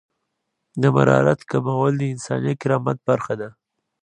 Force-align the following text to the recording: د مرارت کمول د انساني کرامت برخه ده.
د 0.81 0.83
مرارت 0.95 1.39
کمول 1.51 1.93
د 1.99 2.03
انساني 2.13 2.53
کرامت 2.61 2.97
برخه 3.09 3.33
ده. 3.41 3.49